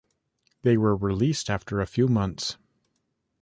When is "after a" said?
1.47-1.85